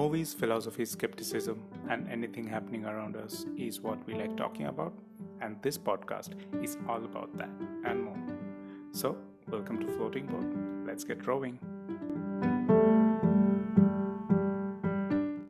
Movies, 0.00 0.32
philosophy, 0.32 0.86
skepticism, 0.86 1.62
and 1.90 2.08
anything 2.08 2.46
happening 2.46 2.86
around 2.86 3.16
us 3.16 3.44
is 3.54 3.82
what 3.82 3.98
we 4.06 4.14
like 4.14 4.34
talking 4.34 4.64
about, 4.64 4.94
and 5.42 5.60
this 5.60 5.76
podcast 5.76 6.30
is 6.64 6.78
all 6.88 7.04
about 7.04 7.36
that 7.36 7.50
and 7.84 8.04
more. 8.04 8.16
So, 8.92 9.18
welcome 9.48 9.78
to 9.78 9.86
Floating 9.98 10.26
Boat. 10.26 10.86
Let's 10.86 11.04
get 11.04 11.26
rowing. 11.26 11.58